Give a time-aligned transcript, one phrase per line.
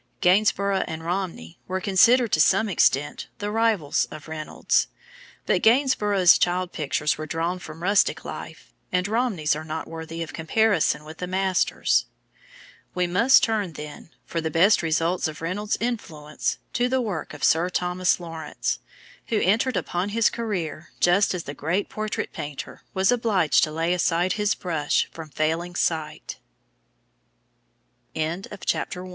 [0.19, 4.87] Gainsborough and Romney were considered to some extent the rivals of Reynolds,
[5.45, 10.33] but Gainsborough's child pictures were drawn from rustic life, and Romney's are not worthy of
[10.33, 12.05] comparison with the master's.
[12.95, 17.43] We must turn, then, for the best results of Reynolds's influence to the work of
[17.43, 18.79] Sir Thomas Lawrence,
[19.27, 23.93] who entered upon his career just as the great portrait painter was obliged to lay
[23.93, 24.49] aside h